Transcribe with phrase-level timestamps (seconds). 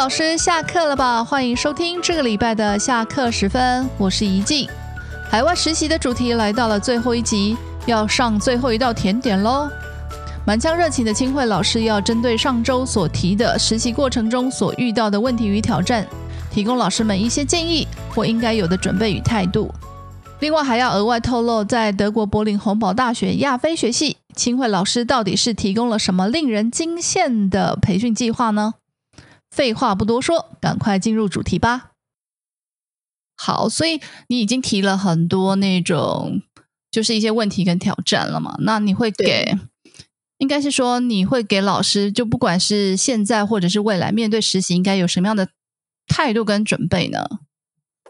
[0.00, 1.22] 老师下课了吧？
[1.22, 4.66] 欢迎收听这个礼拜的下课时分，我是怡静。
[5.28, 7.54] 海外实习的主题来到了最后一集，
[7.84, 9.68] 要上最后一道甜点喽。
[10.46, 16.06] 满腔热情的清慧老师要针对上周所提的实习过程中所遇到的问题与挑战，
[16.50, 19.70] 提供老师们一些建议或应该有的准备与态度。
[20.38, 28.76] 另外还要额外透露，在德国柏林洪堡大学亚非学系，清慧老师到底是提供了什么令人惊羡的培训计划呢？
[29.50, 31.92] 废话不多说，赶快进入主题吧。
[33.36, 36.42] 好，所以你已经提了很多那种，
[36.90, 38.56] 就是一些问题跟挑战了嘛？
[38.60, 39.56] 那你会给，
[40.38, 45.48] 应该是说你会给老师，就不管是现在或者是未来面对实习，应该有什么样的
[46.06, 47.26] 态度跟准备呢？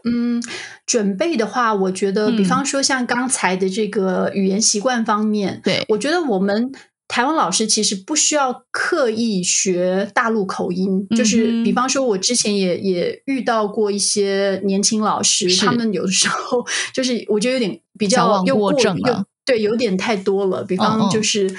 [0.03, 0.43] 嗯，
[0.85, 6.71] 准备的话，我觉得，比方说像刚才的这个语言习惯方面，对我觉得我们
[7.11, 18.95] 台湾老师其实不需要刻意学大陆口音，就是比方说，我之前也也遇到过一些年轻老师，他们有的时候 就是我觉得有点比较又过又
[19.43, 20.63] 对，有点太多了。
[20.63, 21.53] 比方就是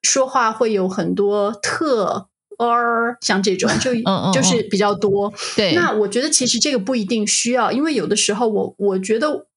[0.00, 2.28] 说话会有很多特。
[2.56, 3.92] or 像这种就
[4.32, 5.74] 就是比较多，对。
[5.74, 9.48] 那我觉得其实这个不一定需要，因为有的时候我我觉得，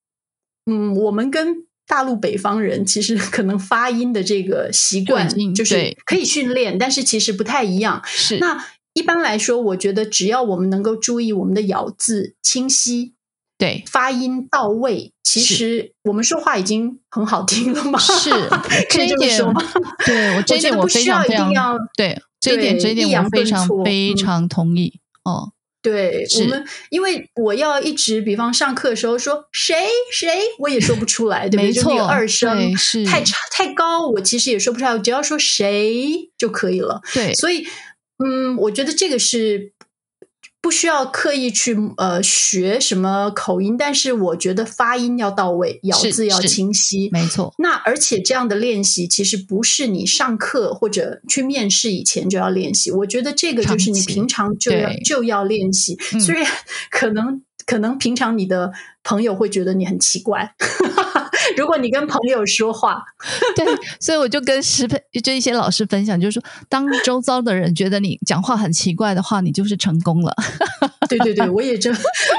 [0.65, 8.01] 嗯，我们跟大陆北方人其实 可能发音的这个习惯就是可以训练，但是其实不太一样。
[8.05, 8.37] 是。
[8.39, 13.13] 那一般来说，我觉得只要我们能够注意我们的咬字清晰，
[13.57, 17.97] 对，发音到位，其实我们说话已经很好听了嘛。
[17.99, 18.31] 是，
[18.89, 19.61] 可以这么说吗？
[20.05, 21.53] 对我这点我非常非常
[21.95, 22.21] 对。
[22.39, 25.53] 这一点，这一点我非常非常同意哦。
[25.89, 29.75] 对我们，因为我要一直，比方上课的时候说谁
[30.11, 30.29] 谁，
[30.59, 31.71] 我也说不出来，对不对？
[31.71, 32.73] 就那个二声
[33.05, 34.97] 太差太高，我其实也说不出来。
[34.99, 37.01] 只要说谁就可以了。
[37.13, 37.65] 对，所以
[38.23, 39.73] 嗯，我觉得这个是。
[40.61, 47.53] 不需要刻意去呃学什么口音，但是我觉得发音要到位，咬字要清晰，没错。
[47.57, 55.97] 那而且这样的练习其实不是你上课或者去面试以前就要练习，我觉得这个就是你平常就要就要练习。
[56.19, 56.45] 虽然
[56.91, 58.71] 可能可能平常你的
[59.03, 60.53] 朋友会觉得你很奇怪。
[61.55, 63.01] 如果你跟朋友说话，
[63.55, 63.65] 对，
[63.99, 70.35] 所以我就跟师培就一些老师分享，就是说，当周遭的人觉得你讲话很奇怪的话，你就是成功了。
[71.07, 71.93] 对对对，我也真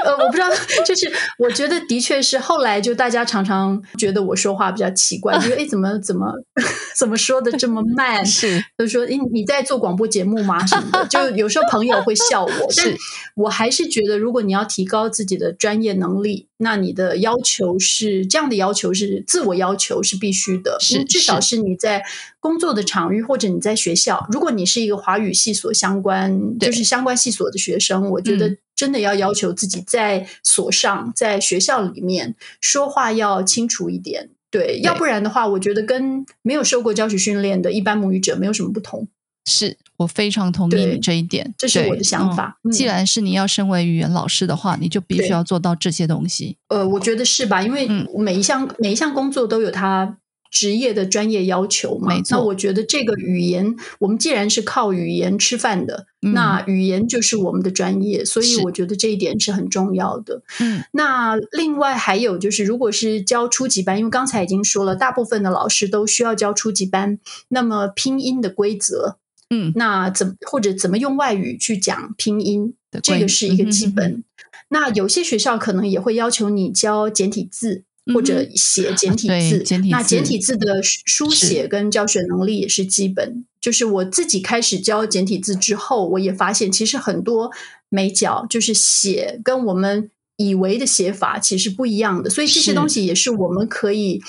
[0.05, 0.47] 呃，我不知道，
[0.85, 6.31] 就是我觉得的确是后来就大家常常觉得我说话比较奇怪，觉得哎，怎么怎么
[6.95, 8.23] 怎么说的这么慢？
[8.23, 10.63] 是，就说哎，你在做广播节目吗？
[10.67, 11.07] 什么的？
[11.07, 12.95] 就有时候朋友会笑我，但
[13.35, 21.57] 我还是觉得，如果你要提高自己的专业能力，那你的要求是这样的要求是自我要求是必须的，是至少是。
[21.57, 22.03] 你在
[22.39, 28.57] 工作的场域或者你在学校，如果你是一个华语系所相关，就是相关系所的学生，我觉得。
[28.79, 39.09] 真的要要求自己在所上，在学校里面说话要清楚一点，对，要不然的话，我觉得跟没有受过教学训练的一般母语者没有什么不同。
[39.45, 42.57] 是我非常同意你这一点，这是我的想法。
[42.71, 46.57] 既然是你要身为语言老师的话，你就必须要做到这些东西。
[46.67, 47.61] 呃，我觉得是吧？
[47.61, 50.17] 因为每一项每一项工作都有它。
[50.51, 60.41] 职业的专业要求嘛，那我觉得这个语言，我们既然是靠语言吃饭的，那语言就是我们的专业，所以我觉得这一点是很重要的。
[60.59, 69.17] 嗯，那另外还有就是，如果是教初级班，因为刚才已经说了，大部分的老师都需要教初级班，那么拼音的规则，
[69.49, 72.73] 嗯，那怎或者怎么用外语去讲拼音，
[73.03, 74.23] 这个是一个基本。
[74.69, 77.83] 那有些学校可能也会要求你教简体字。
[78.11, 83.45] 或者写简体字，那简体字的书写跟教学能力也是基本。
[83.61, 87.51] 就是我自己开始教简体字之后，我也发现其实很多
[87.87, 94.19] 美角就是写跟我们以为的写法其实不一样的，所以这些东西也是我们可以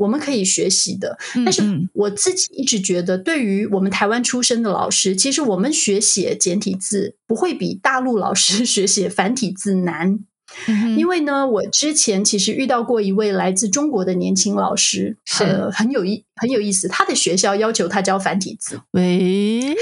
[0.00, 1.16] 我们可以学习的。
[1.44, 1.62] 但是
[1.92, 10.18] 我自己一直觉得，对于我们台湾出身的老师，其实我们学写简体字不会比大陆老师 学写繁体字难。
[10.96, 16.88] 因为呢，我之前其实遇到过一位来自中国的年轻老师，是很有意很有意思。
[16.88, 19.76] 他的学校要求他教繁体字，喂，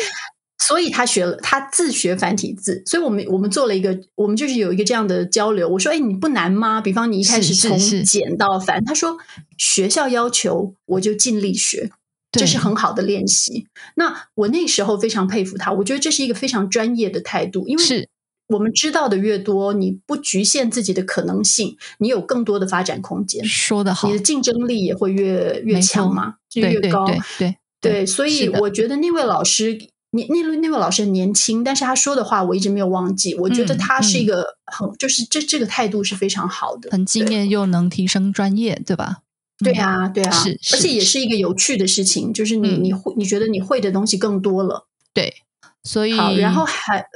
[0.69, 2.82] 所以他学了，他自学繁体字。
[2.85, 5.69] 所以我们我们做了一个，我们就是有一个这样的交流。
[5.69, 6.81] 我说：“哎，你不难吗？
[6.81, 9.17] 比方你一开始从简到繁。”他说
[9.56, 11.91] ：“学校要求，我就尽力学，
[12.32, 13.67] 这是很好的练习。”
[13.97, 18.09] 那我那时候非常佩服他，我觉得这是一个非常专业的态度，因为是。
[18.49, 23.44] 我们知道的越多，你不局限自己的可能性，你有更多的发展空间。
[23.44, 27.06] 说的好，你的竞争力也会越越强嘛，就越高。
[27.38, 29.79] 对对，所以我觉得那位老师
[30.10, 33.34] 你那位那位老师很年轻，但是他说的话我一直没有忘记。
[33.34, 39.19] 我觉得他是一个很，就是这这个态度是非常好的，很敬业又能提升专业，对吧？
[39.62, 45.34] 对啊，对啊，是，而且也是一个有趣的事情，就是你你会你觉得你会的东西更多了，对，
[45.82, 47.06] 所以好，然后还呃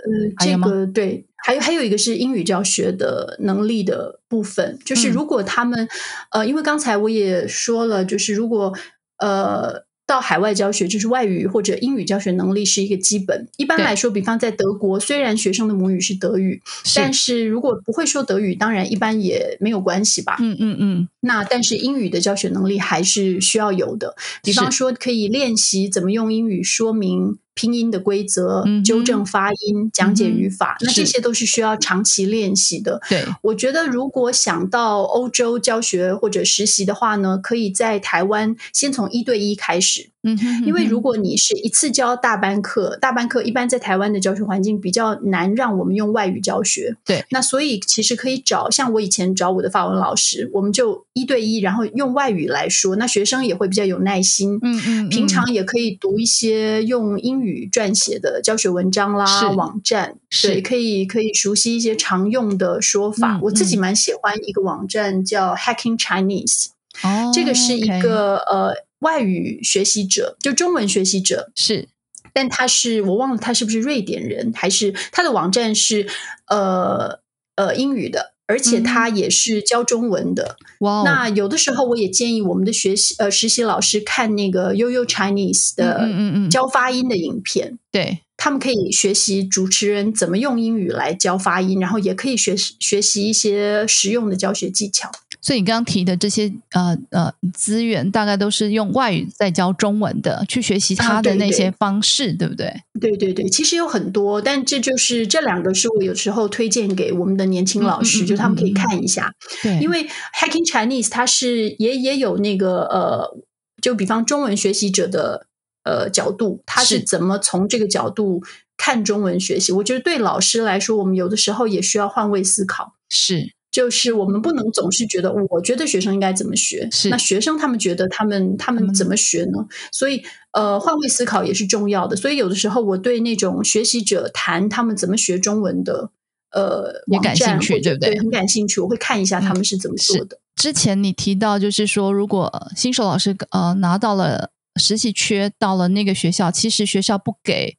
[0.40, 5.88] 这个对，还有还有一个是英语教学的能力的部分，就是如果他们
[6.30, 8.74] 呃，因为刚才我也说了，就是如果
[9.16, 9.86] 呃。
[10.12, 13.48] 到海外教学就是外语或者英语教学能力是一个基本。
[13.56, 16.60] 一般来说，比方在德国，虽然学生的母语是德语，
[16.94, 20.36] 但是如果不会说德语，当然一般也没有关系吧。
[20.38, 21.08] 嗯嗯嗯。
[21.20, 24.14] 那但是英语的教学能力还是需要有的。
[24.42, 27.38] 比方说，可以练习怎么用英语说明。
[27.54, 33.00] 拼音的规则、纠正发音、讲解语法，那这些都是需要长期练习的。
[33.08, 40.11] 对，我觉得如果想到欧洲教学或者实习的话呢，可以在台湾先从一对一开始。
[40.24, 46.96] 嗯，因为如果你是一次教大班课，大班课一般在台湾的教学环境比较难让我们用外语教学。
[47.04, 54.58] 对，那所以其实可以找像我以前找我的法文老师，我们就一对一，然后用外语来说，那学生也会比较有耐心。
[54.62, 63.40] 嗯嗯，平常也可以读一些用英语撰写的教学文章啦，网站，对，可以可以熟悉一些常用的说法。
[63.42, 66.66] 我自己蛮喜欢一个网站叫 Hacking Chinese，
[67.02, 68.72] 哦，这个是一个呃。
[69.02, 71.52] 外语学习者就中文学习者。
[71.54, 71.88] 是，
[72.32, 76.08] 但他是我忘了他是不是瑞典人，还是他的网站是
[76.48, 77.20] 呃
[77.56, 80.56] 呃英语的，而且他也是教中文的。
[80.80, 86.50] 哇，那有的时候我也建议我们的学习呃实习老师看那个悠悠 Chinese 的嗯嗯嗯。
[86.50, 88.20] 教发音的影片，对。
[88.36, 95.12] 他们可以学习主持人怎么用英语来教发音，然后也可以学习学习一些实用的教学技巧。
[95.42, 102.72] 所以你刚刚提的这些呃呃资源，大概都是用外语在教中文的，去学习他的那些方式，对不对？
[103.00, 109.34] 对对对，其实有很多，但这就是这两个是我有时候推荐给我们的年轻老师，就他们可以看一下。
[109.60, 113.36] 对，因为 Hacking Chinese 它是也也有那个呃，
[113.80, 115.48] 就比方中文学习者的
[115.82, 118.40] 呃角度，他是怎么从这个角度
[118.76, 119.72] 看中文学习？
[119.72, 122.94] 我觉得对老师来说，我们有的时候也需要换位思考。
[123.10, 123.54] 是。
[123.72, 129.66] 就是我们不能总是觉得，我觉得学生应该怎么学，是那学生他们觉得他们他们怎么学呢？
[129.90, 130.22] 所以
[130.52, 132.14] 呃，换位思考也是重要的。
[132.14, 136.10] 所以有的时候我对那种学习者谈他们怎么学中文的
[136.52, 138.18] 呃也感兴趣，对不对？
[138.18, 140.38] 很感兴趣，我会看一下他们是怎么做的。
[140.54, 147.78] 之前你提到就是说，如果新手老师呃拿到了实习缺，到了那个学校，其实学校不给。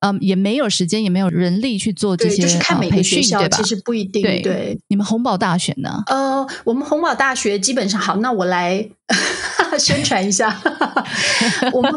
[0.00, 2.42] 嗯，也没有时间，也没有人力去做这些
[2.88, 3.56] 培训，对吧？
[3.56, 4.22] 其实不一定。
[4.42, 6.02] 对，你们红宝大学呢？
[6.06, 8.88] 呃，我们红宝大学基本上好，那我来
[9.78, 10.58] 宣传一下。
[11.72, 11.92] 我们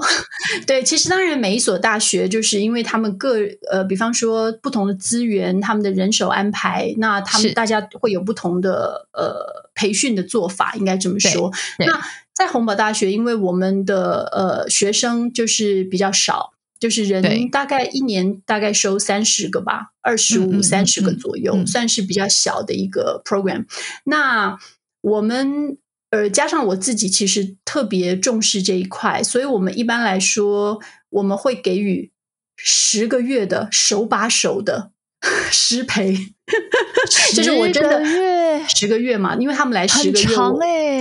[0.67, 3.37] 对，其实当然每一所大学，就是因为他们各
[3.71, 11.51] 呃，比方说不同的资源，他们的人手安排，那他们大家会有不同的呃培训的做法，应该这么说。
[11.79, 12.01] 那
[12.33, 16.52] 在红宝大学，因为我们的呃学生就是比较少。
[16.83, 23.63] 就是人大概一年大概收三十个吧，二十五三十个左右，算是比较小的一个 program。
[24.03, 24.57] 那
[24.99, 25.77] 我们
[26.09, 32.11] 呃加上我自己其实特别重视这一块，所以我们一般来说我们会给予
[32.57, 34.91] 十个月的手把手的
[35.49, 36.17] 师培，
[37.33, 38.03] 就是我真的
[38.67, 40.25] 十个月嘛，因为他们来十个月，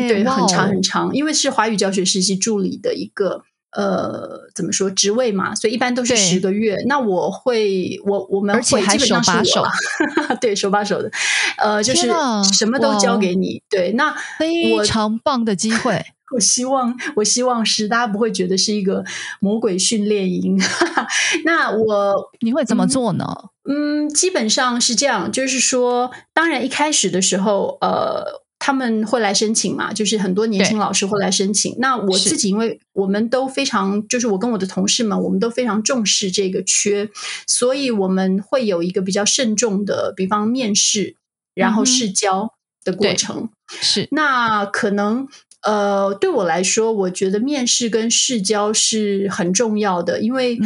[0.07, 3.43] 对，很长很长，因为是华语教学实习助理的一个。
[3.73, 5.55] 呃，怎么说职位嘛？
[5.55, 6.77] 所以一般都是十个月。
[6.87, 9.65] 那我会，我我们会基本上手把手，
[10.41, 11.11] 对手把手的，
[11.57, 12.09] 呃，就是
[12.53, 13.63] 什么都交给你。
[13.71, 16.05] 对，那非常棒的机会。
[16.35, 19.05] 我希望，我希望是大家不会觉得是一个
[19.41, 20.59] 魔鬼训练营。
[21.45, 23.25] 那我你会怎么做呢？
[23.69, 28.42] 嗯，基本上是这样，就是说，当然一开始的时候，呃。
[28.65, 29.93] 他们会来申请嘛？
[29.93, 31.75] 就是很多年轻老师会来申请。
[31.81, 37.11] 那我自己，因为我们都非常，就是我跟我的同事们，我们都非常重视这个缺，
[37.45, 41.17] 所以我们会有一个比较慎重的，比方面试，
[41.57, 42.55] 然后试教
[42.85, 43.49] 的过程。
[43.81, 45.27] 是那可能
[45.63, 50.57] 呃，对我来说，我觉得面试跟试教是很重要的，因为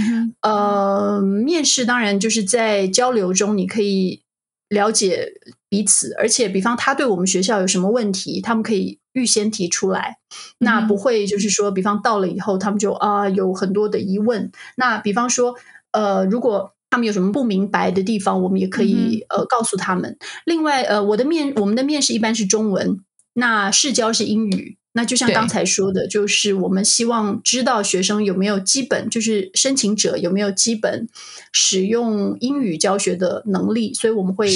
[0.42, 4.20] 呃，面试当然就是在交流中你可以
[4.68, 5.32] 了解。
[5.68, 10.18] 彼此，而且比方他对我们学校有什么问题，他们可以预先提出来，
[10.58, 14.50] 那不会就是说，比方到了以后，他们就啊有很多的疑问。
[14.76, 15.54] 那比方说，
[15.92, 20.16] 呃，如果他们有什么不明白的地方，我们也可以呃告诉他们。
[20.44, 23.00] 另外，呃，我的面我们的面试一般是中文，
[23.34, 24.78] 那试教是英语。
[24.92, 31.06] 那就像刚才说的，就是我们希望知道学生有没有基本，就是申请者有没有基本
[31.52, 34.48] 使用英语教学的能力，所以我们会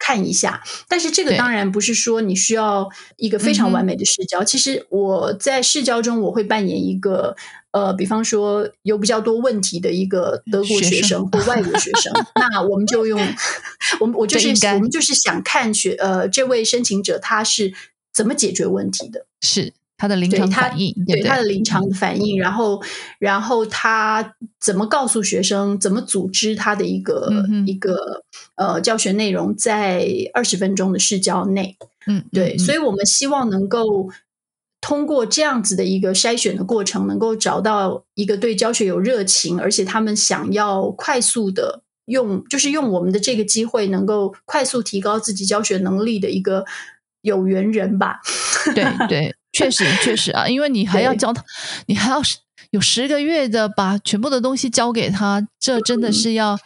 [0.00, 0.60] 看一下。
[0.88, 4.42] 但是这个当然不是说你需要一个非常完美的视角。
[4.42, 7.36] 其实我在视角中，我会扮演一个
[7.70, 13.20] 呃，比方说有比较多问题的一个德国学生或外国学生， 那我们就用
[14.00, 17.72] 我们我就是我们就是想看学呃这位申请者他是。
[18.12, 19.24] 怎么解决问题的？
[19.40, 22.82] 是他的临场反应，对他的临场反应，然后，
[23.18, 27.30] 然后他怎么告诉学生，怎么组织他的一个
[27.66, 31.76] 一个呃教学内容，在二十分钟的试教内，
[32.06, 34.08] 嗯，对，所以我们希望能够
[34.80, 46.64] 通过这样子的一个筛选的过程，能够找到一个对教学有热情，而且他们想要快速的用，就是用我们的这个机会，能够快速提高自己教学能力的一个。
[47.22, 48.18] 有缘人吧，
[48.74, 51.44] 对对，确实确实啊，因为你还要教他，
[51.86, 52.20] 你还要
[52.70, 56.58] 有十个月的把全部的东西交给他，这真的是要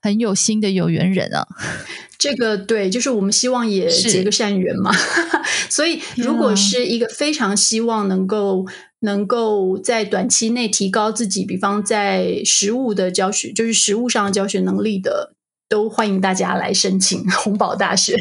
[0.00, 1.46] 很有心的有缘人啊。
[2.18, 4.92] 这个对，就是我们希望也结个善缘嘛。
[5.70, 8.66] 所以，如果是一个非常希望能够
[9.00, 15.32] 能够在短期内提高自己，比方在实物的教学，就是实物上的教学能力的，
[15.68, 18.16] 都欢迎大家来申请 红宝大学。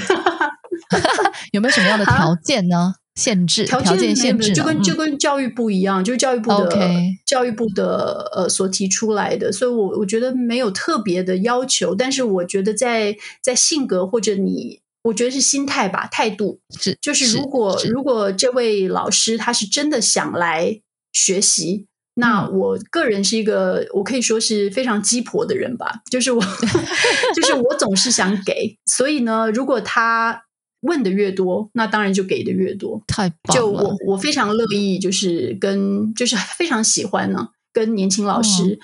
[1.52, 2.94] 有没有什么样的条件呢？
[3.18, 6.80] 限制条件限制，就跟就跟教育部一样，就是教育部的
[7.26, 20.80] 教育部的呃所提出来的，所以我我觉得没有特别的要求，但是我觉得在在性格或者你，我觉得是心态吧，态度是就是如果如果这位老师他是真的想来
[21.12, 26.40] 学习，那我个人是一个我可以说是非常鸡婆的人吧，就是我
[27.34, 30.44] 就是我总是想给，所以呢，如果他。
[30.82, 33.02] 问的越多，那当然就给的越多。
[33.08, 33.56] 太棒了！
[33.56, 38.80] 就我我非常乐意，就是跟就是非常喜欢呢，跟年轻老师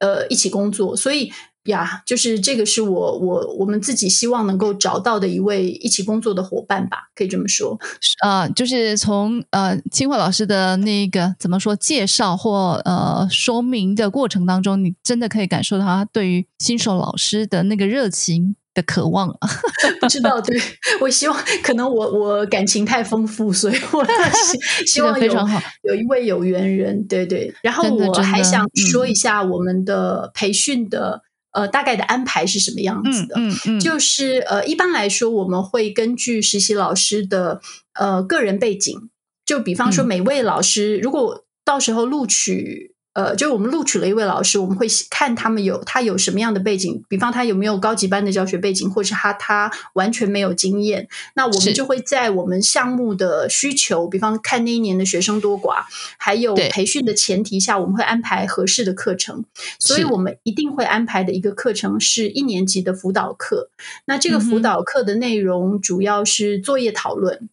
[0.00, 0.96] 呃一起工作。
[0.96, 1.32] 所以
[1.64, 7.78] 呀，就是这个是我我我们自己希望能够找到的一位一起工作的伙伴吧，可以这么说。
[8.22, 18.56] 啊，就是从呃清华老师的那个怎么说介绍或呃说明的过程当中，你真的可以感受到他对于新手老师的那个热情。
[18.76, 19.48] 的渴望啊，
[20.00, 20.56] 不知道，对
[21.00, 24.06] 我希望可能我我感情太丰富，所以我
[24.86, 25.34] 希望有
[25.82, 27.52] 有一位有缘人，对对。
[27.62, 29.06] 然后我还想说。
[29.06, 37.60] 一下我们的培训的呃大概的安排是什么样子的，嗯嗯，就是呃一般来说我们会根据实习老师的
[37.94, 39.08] 呃个人背景，
[39.46, 42.95] 就比方说每位老师如果到时候录取。
[43.16, 55.76] 呃，就是我们录取了一位老师，我们会看他们有他有什么样的背景，比方他有没有高级班的教学背景，或是他他完全没有经验，那我们就会在我们项目的需求，比方看那一年的学生多寡，
[56.18, 59.46] 还有培训的前提下，我们会安排合适的课程。
[59.78, 63.70] 所以我们一定会安排的一个课程是一年级的辅导课。
[64.04, 67.48] 那这个辅导课的内容主要是作业讨论。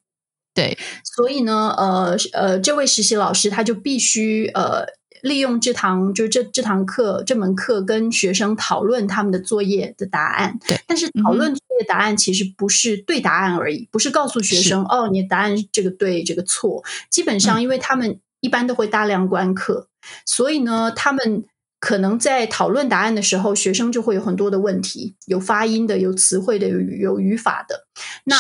[0.54, 4.86] 对，所以呢，呃呃，这位实习老师他就必须呃。
[5.24, 16.84] 利用这堂就是这这堂课这门课跟学生讨论他们的作业的答案，对，但是讨论作业答案其实不是对答案而已，不是告诉学生哦，你的答案这个对这个错。
[17.10, 19.88] 基本上，因为他们一般都会大量观课，
[20.26, 21.46] 所以呢，他们
[21.80, 27.88] 可能在讨论答案的时候，学生就会有很多的问题，有发音的，有词汇的，有有语法的。
[28.26, 28.36] 那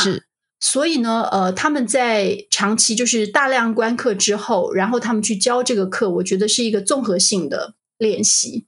[0.65, 8.63] 所以呢，呃，他们在长期就是大量观课之后，然后他们去教这个课，我觉得是一个综合性的练习，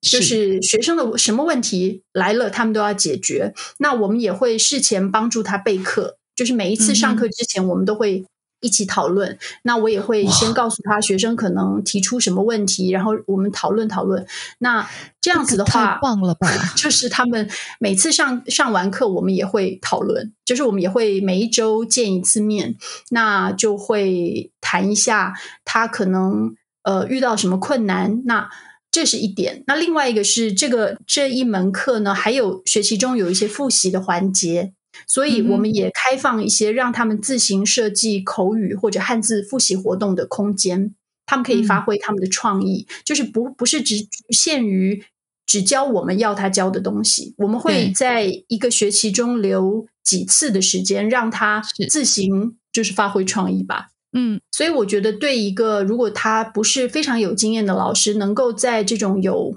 [0.00, 3.52] 就是学生的什么问题来了，他们都要解决。
[3.78, 8.24] 那我们也会事前帮助他备课，就是每一次上课之前，我们都会。
[8.62, 14.24] 一起讨论，那我也会先告诉他学生可能提出什么问题，然后我们讨论讨论。
[14.58, 14.88] 那
[15.20, 16.48] 这样子的话，棒了吧？
[16.76, 22.76] 就是他们每次上上完课，我们也会讨论，就是我们也会每一周见一次面，
[23.10, 26.54] 那就会谈一下他可能
[26.84, 28.22] 呃遇到什么困难。
[28.24, 28.48] 那
[28.90, 29.64] 这是一点。
[29.66, 34.72] 那另外一个是这个这一门课呢，还有学习中有一些复习的环节。
[35.06, 40.94] 所以我们也开放一些让他们自行设计口语或者汉字复习活动的空间，
[41.26, 45.04] 他们可以发挥他们的创意，就是不不是只局限于
[45.46, 53.88] 只教我们要他教的东西，我们会在一个学期中留几次的时间让他自行就是发挥创意吧。
[54.14, 59.54] 嗯，所以我觉得对一个如果他不是非常有经验的老师，能够在这种有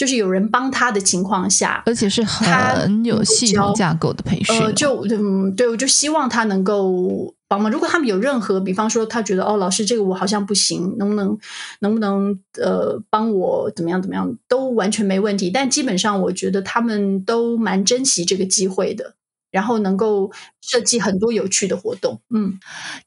[0.00, 4.58] 就是有人帮他的情况下，而且是很有系统架构的培训。
[4.58, 7.70] 呃，就嗯，对，我就希望他能够帮忙。
[7.70, 11.38] 如果他们有任何，比方说他觉得哦，老师这个我好像不行，能不能
[11.80, 15.50] 能不能呃帮我怎么样怎么样，都完全没问题。
[15.50, 19.16] 但基本上我觉得他们都蛮珍惜这个机会的，
[19.50, 22.18] 然后能够设计很多有趣的活动。
[22.34, 22.58] 嗯，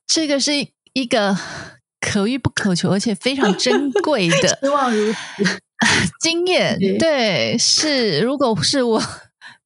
[0.05, 0.51] 这个是
[0.93, 1.35] 一个。
[2.05, 5.59] 可遇不可求，而且非常珍贵的， 希望如此
[6.19, 6.77] 经验。
[6.99, 9.01] 对，是如果是我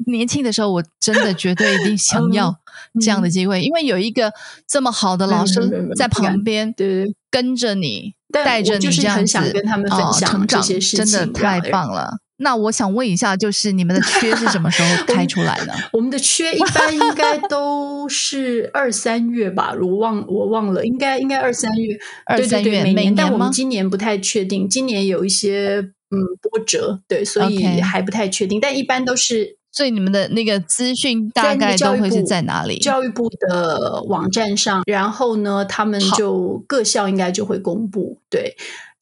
[0.06, 2.56] 年轻的时候，我真的绝对一定 想要
[3.02, 4.32] 这样的机会，因为有一个
[4.68, 12.20] 这么好的老师在旁边，对，跟着你，带着你这样子啊成长，真的太棒了。
[12.40, 15.74] 那我想问一下，就是你们的缺是什么时候 开出来呢？
[15.92, 21.98] 我们的缺一般应该都是二三月吧，我忘我忘了，应该应该二三月，
[22.28, 29.58] 二三月每年，但我们今年不太确定，今年有一些嗯波折，对，所以还不太确定，但一般都是。
[29.72, 32.80] 所以你们的那个资讯大概都会是在哪里？
[32.80, 38.56] 教育部的网站上，然后呢，他们就各校应该就会公布，对。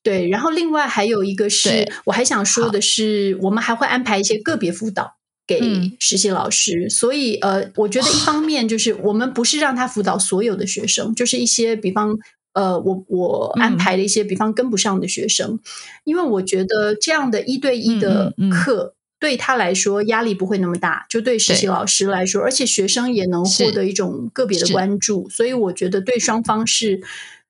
[0.03, 5.15] 对，然后另外还有一个是，我还想说的是，我们还会安排一些个别辅导
[5.47, 5.59] 给
[5.99, 6.87] 实习老师。
[6.91, 12.15] 所以，呃，我觉得一方面就是我们不是让他辅导所有的学生，就是一些比方，
[12.55, 15.59] 呃，我我安排了一些比方跟不上的学生，
[16.03, 27.01] 因为我觉得这样的一对一的课对他来说压力不会那么大，就对实习老师来说，而且学生也能获得一种个别的关注，所以我觉得对双方是。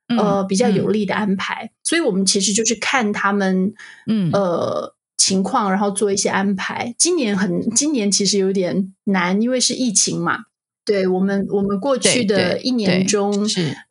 [0.07, 3.73] 呃，比较有利的安排，所以我们其实就是看他们，
[4.05, 6.93] 嗯，呃，情况，然后做一些安排。
[6.95, 10.41] 今年很，今年其实有点难，因为是疫情嘛。
[10.85, 13.33] 对我们，我们过去的一年中，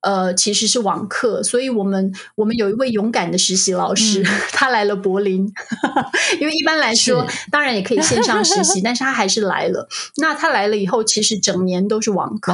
[0.00, 4.22] 呃，其实是网课，所以我们我们有一位勇敢的实习老师，
[4.52, 5.52] 他来了柏林，
[6.40, 9.88] 因为一般来说，当然也可以线上实习， 但是他还是来了。
[10.18, 12.52] 那他来了以后，其实整年都是网课，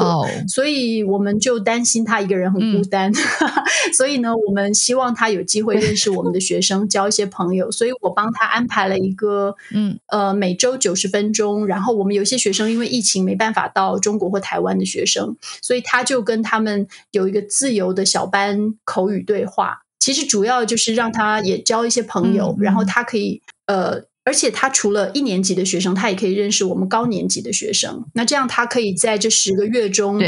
[0.48, 3.12] 所以我们就担心他一个人很孤单，
[3.92, 14.29] 所以呢，我们希望他有机会认识我们的学生，交一些朋友，所以我帮他安排了一个，嗯，呃，每周九十分钟，然后我们有些学生因为疫情没办法到中国。
[14.30, 19.82] 或台湾的学生，所以他就跟他们有一个自由的小班口语对话。
[19.98, 28.06] 其实主要就是让他也交一些朋友，然后他可以呃，而且他除了一年级的学生，他也可以认识我们高年级的学生。
[28.14, 30.18] 那这样他可以在这十个月中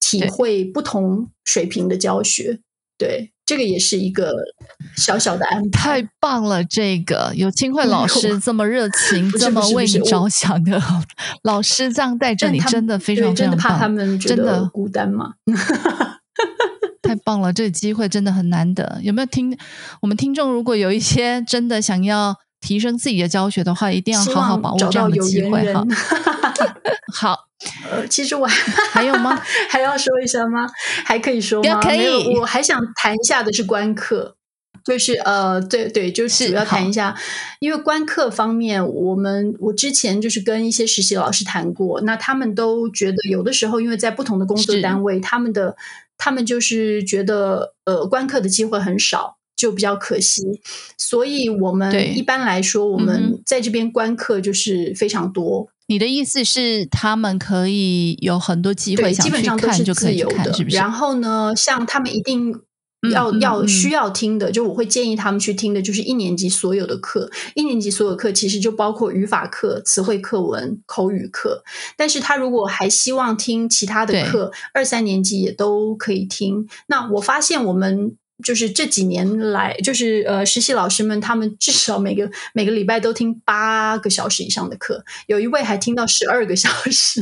[0.00, 2.60] 体会不同水平的教学。
[2.96, 3.32] 对。
[3.48, 4.30] 这个也是一个
[4.94, 6.62] 小小的安排，太棒了！
[6.64, 10.78] 这个有清慧老师这么热情、这么为你着想的
[11.44, 15.32] 老师，这样带着你，真的非常真的怕他们觉得孤单吗？
[17.00, 17.50] 太棒了！
[17.50, 19.00] 这个机会真的很难得。
[19.02, 19.56] 有没有听
[20.02, 20.52] 我们听众？
[20.52, 25.82] 如果有一些真的想要提升自己的教学的话，一定要好好把握这样的机会哈。
[27.14, 27.44] 好。
[27.90, 28.46] 呃，其实我
[28.92, 29.40] 还有吗？
[29.68, 30.68] 还要说一下吗？
[31.04, 31.80] 还可以说吗？
[31.80, 32.38] 可以。
[32.38, 34.36] 我还想谈一下的是观课，
[34.84, 37.16] 就是呃，对对，就是主要谈一下，
[37.58, 45.76] 因为观课方面，我们我之前就是跟一些实习老师谈过，那他们都觉得有的时候，因为在不同的工作单位，他们的
[46.16, 50.60] 他们就是觉得呃，观课的机会很少，就比较可惜。
[50.96, 55.68] 所以我们一般来说，我们在这边观课就是非常多。
[55.88, 60.76] 你的意思是，他们可以有很多机会，基本上都是自由的，是不是？
[60.76, 62.54] 然后呢，像他们一定
[63.10, 67.30] 要要需要听的，就我会建议他们去听的，就是一年级所有的课。
[67.54, 71.64] 一年级所有课其实就包括语法课、词汇课文、口语课。
[71.96, 76.68] 但是他如果还希望听其他的课，二三年级也都可以听。
[76.88, 78.16] 那我发现我们。
[78.44, 87.20] 就是这几年来，就是呃，实习老师们他们至少每个每个礼拜都听八个小时以上的课，有一位还听到十二个小时。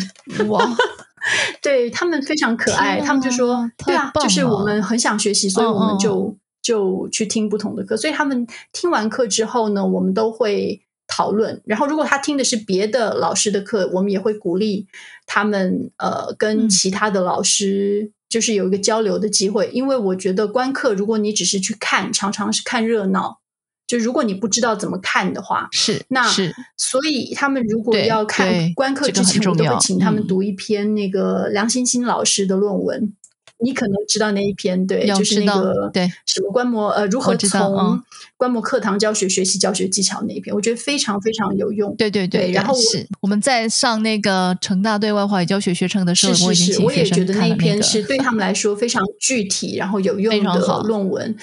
[0.48, 0.76] 哇，
[1.62, 7.96] 对他们非常可爱，他们就说：“对啊，就是我们很想学习，所以我们就就去听不同的课。
[7.96, 11.62] 所以他们听完课之后呢，我们都会讨论。
[11.64, 14.87] 然后如果他听的是别的老师的课，我们也会鼓励
[15.24, 23.41] 他们呃，跟其他的老师。”就是有一个交流的机会，因为我觉得观课，如果你只是去看，常常是看热闹。
[23.87, 33.12] 就如果你不知道怎么看的话，是那是，所以他们如果要看观课之前，我都会请他们读一篇那个梁欣欣老师的论文。
[33.59, 38.03] 你可能知道那一篇，对，就是那个对什么观摩呃如何从
[38.37, 41.95] 观摩课堂教学学习教学技巧那一篇，我觉得非常非常有用。
[41.97, 51.37] 对对对，然后是我们在上那个成大对外华语教学学程的时候，是是是，我也觉得那一篇是对他们来说非常具体然后有 用的论文。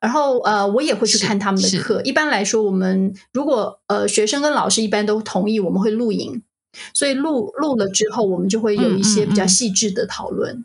[0.00, 2.00] 然后呃，我也会去看他们的课。
[2.04, 6.40] 一般来说，我们如果呃学生跟老师一般都同意，我们会录影。
[6.94, 10.64] 所以录录了之后，我们就会有一些比较细致的讨论。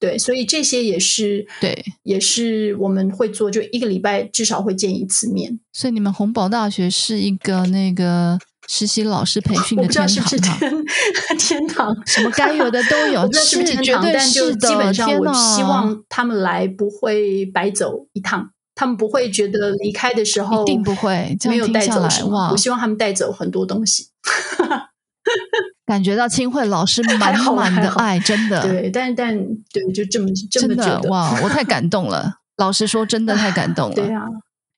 [0.00, 5.58] 对，所以这些也是对，也是我们会做，就一个礼拜至少会见一次面。
[5.72, 14.08] 所以你们红宝大学是一个那个实习老师培训的天堂天天堂， 什么该有的都有， 是天堂。
[14.12, 22.50] 但就基本上，我希望他们来不会白走一趟，他们不会觉得离开的时候一定不会没有带走什么。
[22.52, 24.08] 我希望他们带走很多东西。
[25.88, 28.60] 感觉到清慧老师满满的爱，真的。
[28.62, 29.34] 对，但但
[29.72, 32.34] 对，就这么这么觉得哇，我太感动了。
[32.58, 33.94] 老实说，真的太感动了。
[33.94, 34.26] 对啊，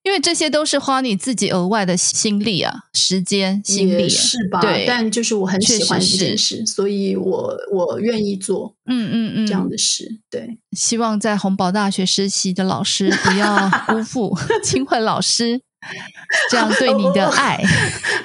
[0.04, 4.60] 因为这些都是花你自己额外的心力啊，时间、心力是吧？
[4.60, 8.76] 对，但就是我很喜欢这件事，所以我我愿意做。
[8.86, 10.20] 嗯嗯嗯，这样的事。
[10.30, 15.62] 对，希望在红宝大学实习的老师不要辜负 清慧老师。
[16.50, 17.58] 这样对你的爱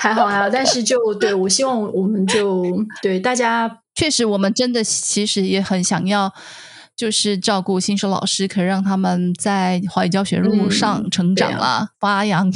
[0.05, 2.63] 还好还好，但是就对我希望我们就
[3.01, 6.31] 对大家确实，我们真的其实也很想要，
[6.95, 12.51] 就是照顾新手老师，可以让他们在华语教学路上成长啊，发扬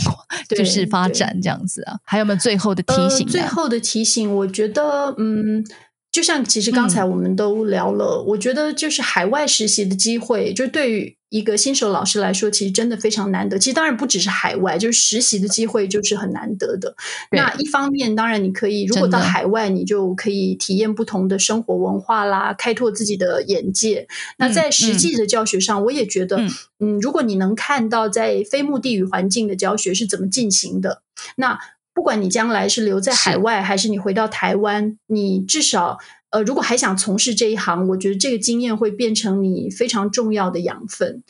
[0.47, 1.97] 就是发展这样子啊。
[2.05, 3.25] 还有没有最后的提醒？
[3.25, 5.65] 最后的提醒，我觉得嗯。
[6.12, 13.60] 就像其实刚才我们都聊了，我觉得就是海外实习的机会，就对于一个新手老师来说，其实真的非常难得。
[13.60, 16.95] 其实当然不只是海外，就是实习的机会就是很难得的。
[17.30, 24.08] 那一方面，当然你可以如果到海外，你就可以体验不同的生活文化啦，开拓自己的眼界。
[24.38, 26.38] 那在实际的教学上，我也觉得，
[26.80, 31.04] 嗯，如果你能看到在非目的语环境的教学是怎么进行的，
[31.36, 31.60] 那。
[31.99, 35.97] 不管你将来是留在海外，还是你回到台湾，你至少
[36.29, 41.21] 呃，如果还想从事这一行，我觉得这个经验会变成你非常重要的养分。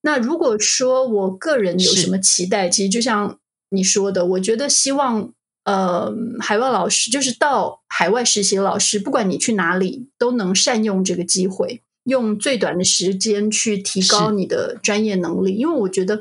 [0.00, 3.38] 那如果说我个人有什么期待，其实就像
[3.70, 15.54] 你说的，我觉得希望呃，海外老师就是到海外实习老师，不管你去哪里，都能善用这个机会，用最短的时间去提高你的专业能力。
[15.54, 16.20] 因为我觉得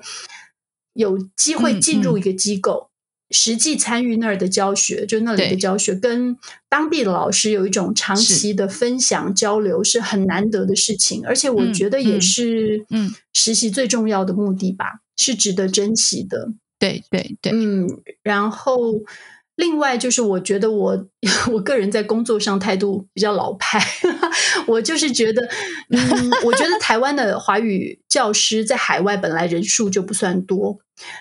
[0.93, 2.91] 有机会进入一个机构。
[3.31, 6.37] 实际参与那儿的教学，就那里的教学，跟
[6.69, 11.23] 当地的老师有一种长期的分享交流，是很难得的事情。
[11.25, 16.49] 而且我觉得也是，嗯，实习最重要的目的吧，是值得珍惜的。
[16.77, 17.87] 对对对，嗯，
[18.23, 19.01] 然后。
[19.57, 21.07] 另外就是，我觉得我
[21.49, 23.79] 我个人在工作上态度比较老派，
[24.67, 25.41] 我就是觉得，
[25.91, 30.77] 嗯，我觉得台湾的华语教师在海外本来人数就不算多，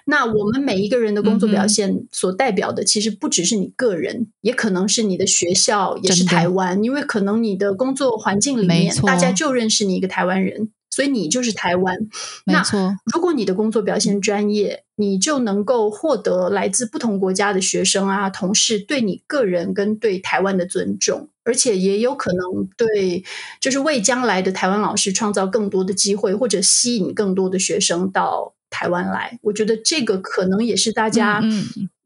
[0.06, 10.70] 那我们每一个人的工作表现所代表的，其实不只是你个人，也可能是你的学校，也是台湾，因为可能你的工作环境里面，大家就认识你一个台湾人。
[10.90, 11.98] 所以你就是台湾，
[12.44, 12.96] 没错。
[13.12, 23.24] 如果你的工作表现专业，你就能够获得来自不同国家的学生啊、同事对你个人跟对台湾的尊重，而且也有可能对，
[23.60, 29.38] 就是为将来的台湾老师创造更多的机会，或者吸引更多的学生到台湾来。
[29.42, 31.40] 我觉得这个可能也是大家，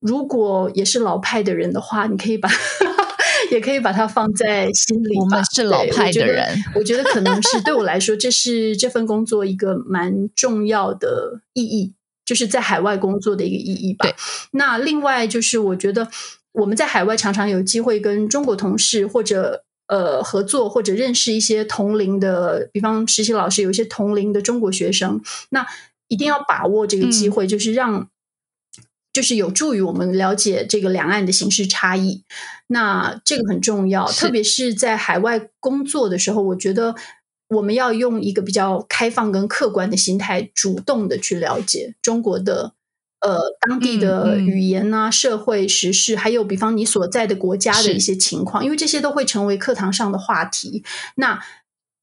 [0.01, 2.49] 如果也是老派的人的话，你可以把。
[3.51, 5.19] 也可以把它放在心里。
[5.19, 11.95] 我们是老派的人，我觉得可能是对我来说，这是 这份工作一个蛮重要的意义，
[12.27, 14.07] 就是在海外工作的一个意义吧。
[14.51, 16.09] 那另外就是，我觉得
[16.53, 25.67] 我们在海外常常有机会跟中国同事或者呃合作，或者认识一些同龄的，比方实习老师有一些同龄的中国学生，那
[26.09, 28.09] 一定要把握这个机会，就是让。
[29.11, 32.23] 就是有助于我们了解这个两岸的形势差异，
[32.69, 36.95] 那这个很重要，特别是在海外工作的时候，我觉得
[37.49, 42.75] 我们要用一个比较开放跟客观的心态，主动的去了解中国的
[43.21, 50.85] 呃当地的语言啊、社会时事，还有比方你所在的国家的一些情况，因为这些都会成为课堂上的话题。
[51.17, 51.43] 那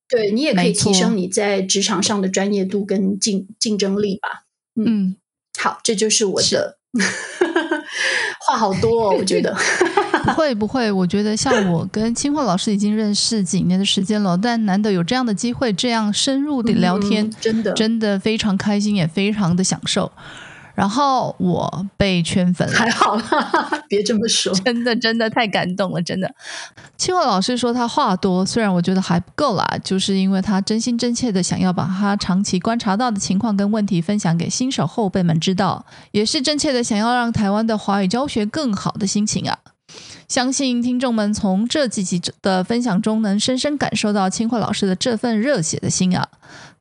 [0.07, 4.43] 对你也可以提升你在职场上的专业度跟竞竞争力吧。
[4.75, 5.15] 嗯，
[5.57, 6.77] 好，这就是我的。
[8.39, 9.53] 话好多，哦，我觉得
[10.23, 10.91] 不会不会。
[10.91, 20.11] 我觉得像我跟清华老师已经认识几年的时间了，但难得有这样的机会，这样深入的聊天，真的真的非常开心，也非常的享受。
[20.75, 26.29] 然后我被圈粉了，还好啦，别这么说， 真的真的太感动了，真的。
[26.97, 39.57] 清华老师说他话多，虽然我觉得还不够啦，就是因为他真心真切的想要把他长期观察到的情况跟问题分享给新手后辈们知道，也是真切的想要让台湾的华语教学更好的心情啊。
[40.27, 46.27] 相信听众们从这几集的分享中，能深深感受到清慧老师的这份热血的心啊！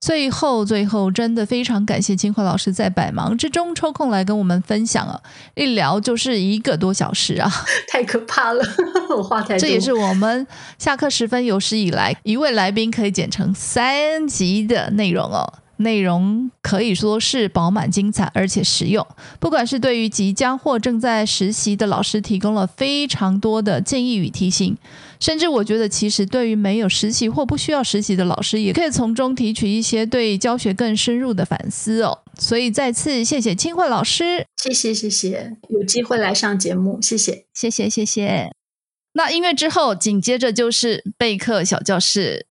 [0.01, 5.21] 最后，最后，真的非常感谢清慧老师在百忙之中抽空来跟我们分享啊！
[5.55, 7.51] 一聊就是一个多小时啊，
[7.89, 8.63] 太可怕了，
[9.17, 9.59] 我话太多。
[9.59, 10.47] 这也是我们
[10.79, 15.53] 下课时分有史以来一位来宾可以剪成三集的内容哦。
[15.79, 19.07] 内容可以说是饱满精彩，而且实用。
[19.41, 24.77] 不管是对于即将或正在实习的老师，提供了非常多的建议与提醒，
[25.21, 32.21] 甚至我觉得，其实对于没有实习或不需要实习的老师，也可以从中提取一些对教学更深入的反思哦。
[32.39, 38.51] 所以再次谢谢清慧老师，谢谢谢谢，有机会来上节目，谢谢谢谢谢谢。
[39.13, 42.47] 那音乐之后，紧接着就是备课小教室。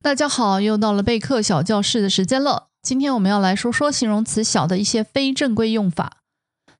[0.00, 2.68] 大家好，又到了备课小教室的时间了。
[2.82, 6.18] 今天我们要来说说形容词“小”的一些非正规用法。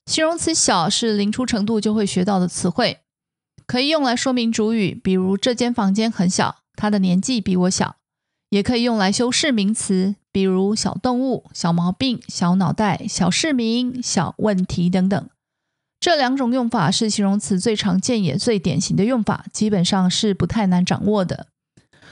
[0.07, 3.00] 形容词“小”是零初程度就会学到的词汇，
[3.66, 7.96] 可以用来说明主语，比如这间房间很小，他的年纪比我小；
[8.50, 15.28] 也可以用来修饰名词，比如小动物、小毛病、小脑袋、小市民、小问题等等。
[15.98, 21.48] 这两种用法是形容词最常见也最典型的用法，基本上是不太难掌握的。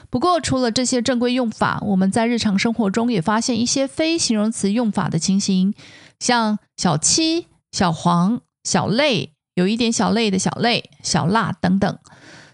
[0.09, 5.73] 不过，除了这些正规用法，我们在日常生活中也发现一些非形容词用法的情形，
[6.19, 11.99] 像小七、小黄、小累，有一点小累的小累、小辣等等。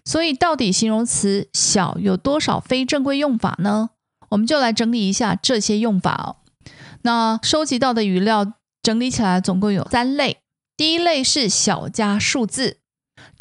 [0.03, 3.91] 所以，到底形容词“小”有多少非正规用法呢？
[4.29, 6.35] 我们就来整理一下这些用法哦。
[7.03, 10.39] 那收集到的语料整理起来，总共有三类。
[10.75, 12.79] 第一类是小加数字。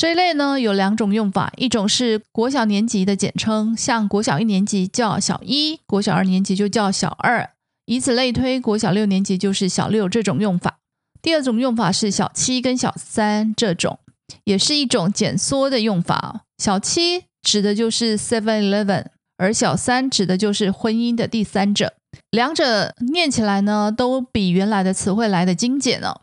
[0.02, 7.48] 这一类呢有两种用法，一种是国小年级的简称，像国小一年级叫小一，国小二年级就叫小二，
[7.86, 10.78] 以此类推，国小六年级就是小六这种用法。
[11.22, 14.00] 第二种用法是小七跟小三这种，
[14.42, 16.40] 也是一种简缩的用法。
[16.58, 21.92] 小七指的就是 Seven Eleven，而小三指的就是婚姻的第三者。
[22.32, 26.22] 两者念起来呢，都比原来的词汇来的精简了。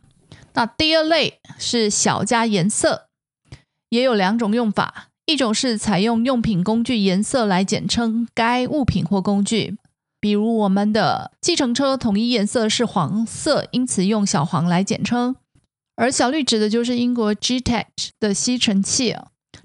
[0.56, 3.06] 那第二类是小加颜色。
[3.90, 9.78] 也有两种用法，一种是采用用品、工具颜色来简称该物品或工具，
[10.20, 15.36] 比如我们的计程车统一颜色是黄色，因此用小黄来简称。
[15.96, 17.86] 而小绿指的就是英国 Gtech
[18.20, 19.16] 的吸尘器。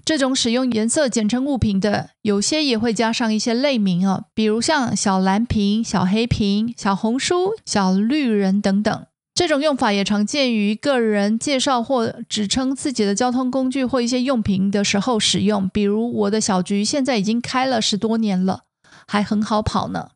[0.03, 9.05] 这种使用颜色简称物品的，有些也会加上一些类名啊，比如像小蓝瓶、小黑瓶、小红书、小绿人等等。
[9.35, 15.67] 这种用法也常见于个人介绍或指称自己的交通工具或一些用品的时候使用。
[15.67, 18.61] 比如，我的小菊现在已经开了十多年了，
[19.05, 20.11] 还很好跑呢。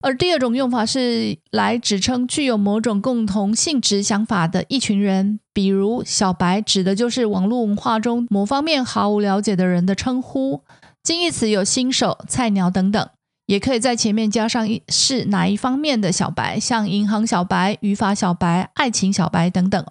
[0.00, 10.62] 而第二种用法是来指称具有某种共同性质想法的一群人，比如小白指的就是网络文化中某方面毫无了解的人的称呼。
[11.02, 13.08] 近义词有新手、菜鸟等等。
[13.46, 19.84] 也可以在前面加上一是哪一方面的小白，像银行小白、语法小白、爱情小白等等。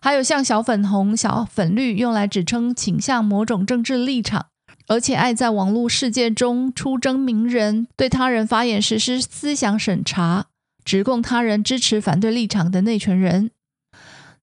[0.00, 4.46] 还有像小粉红、小粉绿，用来指称倾向某种政治立场，
[4.86, 10.46] 而且爱在网络世界中出征名人，对他人发言实施思想审查，
[10.84, 13.50] 指控他人支持反对立场的那群人。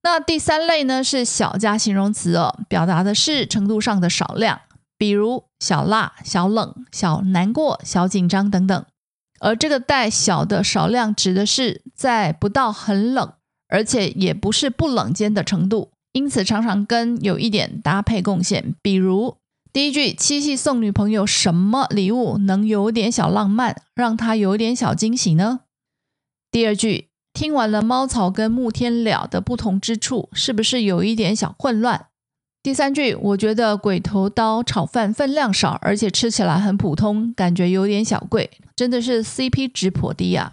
[0.02, 4.60] 那第三类呢，是小加形容词哦，表达的是程度上的少量。
[4.96, 8.84] 比如小辣、小冷、小难过、小紧张等等，
[9.40, 13.32] 而这个带“小”的少量指的是在不到很冷，
[13.68, 18.74] 而且也不是不冷间的程度，因此常常跟有一点搭配贡献。
[18.80, 19.36] 比如
[19.72, 25.60] 第一句七夕送女朋友什么礼物能有点小浪漫，让她有点小惊喜呢？
[26.50, 32.06] 第二句听完了猫草跟木天了的不同之处，是不是有一点小混乱？
[32.62, 40.52] 第三句，我觉得鬼头刀炒饭分量少，而且吃起来很普通，感觉有点小贵，真的是 CP 值颇低啊。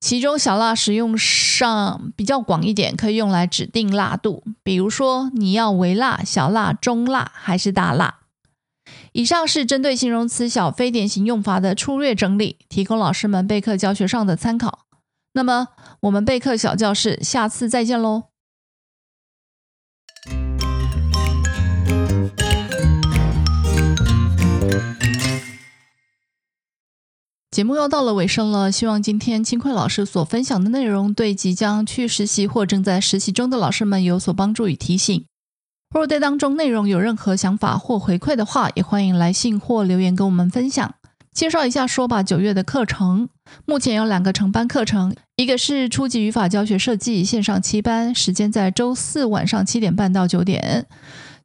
[0.00, 8.20] 其中小辣使用上比较广一点，可以用来指定辣度，比如说你要微辣、小辣、中辣还是大辣。
[9.12, 14.86] 以上是针对形容词小非典型用法的粗略整理，提供老师们备课教学上的参考。
[15.34, 15.68] 那么
[16.00, 18.29] 我们备课小教室下次再见喽。
[27.50, 35.24] 节目又到了尾声了，希望今天清慧老师所分享的内容对即将去实习或正在实习中的老师们有所帮助与提醒。
[35.92, 40.94] 若对当中内容有任何想法或回馈的话，也欢迎来信或留言跟我们分享。
[41.34, 43.28] 介绍一下说吧九月的课程，
[43.66, 50.86] 目前有两个承班课程，一个是初级语法教学设计线上七班，时间在周四晚上七点半到九点，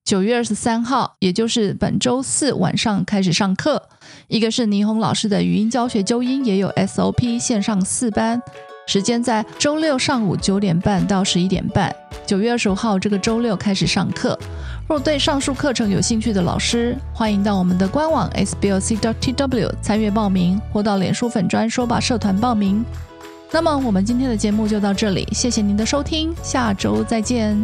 [0.06, 3.82] 九月二十三号，也就是本周四晚上开始上课。
[4.28, 8.40] 一个是倪虹老师的语音教学纠音，也有 SOP 线上四班，
[8.86, 11.92] 时间在周六上午九点半到十一点半，
[12.28, 14.38] 九月二十五号这个周六开始上课。
[14.88, 22.86] 若对上述课程有兴趣的老师，欢迎到我们的官网 sblc.tw 参与报名，或到脸书粉专说吧社团报名。
[23.52, 27.58] 那么我们今天的节目就到这里，谢谢您的收听，下周再见。